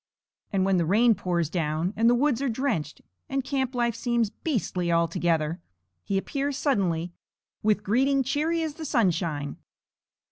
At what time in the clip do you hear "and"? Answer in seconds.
0.51-0.65, 1.95-2.09, 3.29-3.43